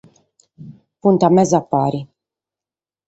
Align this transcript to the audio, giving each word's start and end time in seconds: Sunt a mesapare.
Sunt 0.99 1.21
a 1.27 1.29
mesapare. 1.35 2.01